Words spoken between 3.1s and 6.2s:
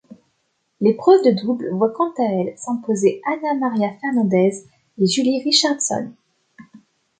Anna Maria Fernández et Julie Richardson.